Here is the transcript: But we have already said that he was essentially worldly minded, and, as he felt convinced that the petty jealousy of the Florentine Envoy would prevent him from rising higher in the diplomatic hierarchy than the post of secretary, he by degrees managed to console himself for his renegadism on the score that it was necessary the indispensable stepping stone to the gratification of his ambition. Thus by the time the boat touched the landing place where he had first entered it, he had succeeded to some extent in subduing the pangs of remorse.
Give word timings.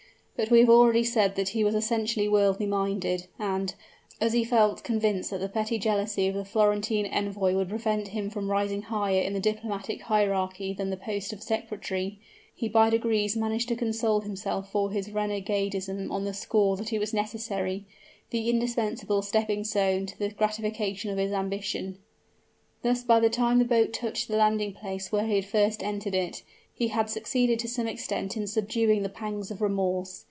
But 0.37 0.49
we 0.49 0.57
have 0.61 0.71
already 0.71 1.03
said 1.03 1.35
that 1.35 1.49
he 1.49 1.63
was 1.63 1.75
essentially 1.75 2.27
worldly 2.27 2.65
minded, 2.65 3.27
and, 3.37 3.75
as 4.19 4.33
he 4.33 4.43
felt 4.43 4.83
convinced 4.83 5.29
that 5.29 5.37
the 5.39 5.47
petty 5.47 5.77
jealousy 5.77 6.27
of 6.27 6.33
the 6.33 6.43
Florentine 6.43 7.05
Envoy 7.05 7.53
would 7.53 7.69
prevent 7.69 8.07
him 8.07 8.31
from 8.31 8.49
rising 8.49 8.81
higher 8.81 9.21
in 9.21 9.33
the 9.33 9.39
diplomatic 9.39 10.01
hierarchy 10.01 10.73
than 10.73 10.89
the 10.89 10.97
post 10.97 11.31
of 11.31 11.43
secretary, 11.43 12.17
he 12.55 12.67
by 12.67 12.89
degrees 12.89 13.37
managed 13.37 13.67
to 13.67 13.75
console 13.75 14.21
himself 14.21 14.71
for 14.71 14.89
his 14.89 15.11
renegadism 15.11 16.11
on 16.11 16.23
the 16.23 16.33
score 16.33 16.75
that 16.75 16.91
it 16.91 16.97
was 16.97 17.13
necessary 17.13 17.85
the 18.31 18.49
indispensable 18.49 19.21
stepping 19.21 19.63
stone 19.63 20.07
to 20.07 20.17
the 20.17 20.29
gratification 20.31 21.11
of 21.11 21.19
his 21.19 21.31
ambition. 21.31 21.99
Thus 22.81 23.03
by 23.03 23.19
the 23.19 23.29
time 23.29 23.59
the 23.59 23.63
boat 23.63 23.93
touched 23.93 24.27
the 24.27 24.37
landing 24.37 24.73
place 24.73 25.11
where 25.11 25.27
he 25.27 25.35
had 25.35 25.45
first 25.45 25.83
entered 25.83 26.15
it, 26.15 26.41
he 26.73 26.87
had 26.87 27.11
succeeded 27.11 27.59
to 27.59 27.67
some 27.67 27.85
extent 27.85 28.35
in 28.35 28.47
subduing 28.47 29.03
the 29.03 29.07
pangs 29.09 29.51
of 29.51 29.61
remorse. 29.61 30.19